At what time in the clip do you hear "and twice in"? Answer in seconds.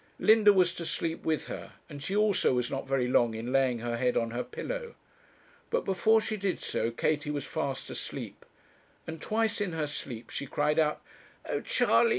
9.05-9.73